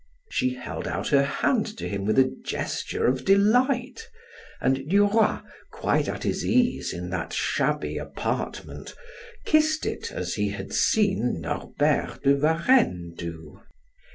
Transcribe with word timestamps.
She 0.31 0.55
held 0.55 0.87
out 0.87 1.09
her 1.09 1.21
hand 1.21 1.77
to 1.77 1.87
him 1.87 2.05
with 2.05 2.17
a 2.17 2.35
gesture 2.43 3.05
of 3.05 3.23
delight; 3.23 4.09
and 4.59 4.89
Duroy, 4.89 5.41
quite 5.69 6.09
at 6.09 6.23
his 6.23 6.43
ease 6.43 6.91
in 6.91 7.11
that 7.11 7.33
shabby 7.33 7.99
apartment, 7.99 8.95
kissed 9.45 9.85
it 9.85 10.11
as 10.11 10.33
he 10.33 10.49
had 10.49 10.73
seen 10.73 11.39
Norbert 11.39 12.23
de 12.23 12.33
Varenne 12.35 13.13
do. 13.15 13.61